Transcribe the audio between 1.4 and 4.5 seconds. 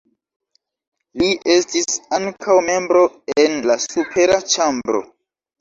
estis ankaŭ membro en la supera